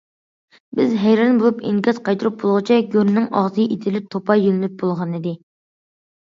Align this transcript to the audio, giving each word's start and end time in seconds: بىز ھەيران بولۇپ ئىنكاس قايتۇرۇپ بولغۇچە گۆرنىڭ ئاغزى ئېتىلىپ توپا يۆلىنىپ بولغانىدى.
بىز 0.77 0.93
ھەيران 1.01 1.35
بولۇپ 1.43 1.59
ئىنكاس 1.71 1.99
قايتۇرۇپ 2.07 2.39
بولغۇچە 2.45 2.77
گۆرنىڭ 2.95 3.29
ئاغزى 3.43 3.67
ئېتىلىپ 3.77 4.09
توپا 4.17 4.39
يۆلىنىپ 4.41 4.75
بولغانىدى. 4.81 5.37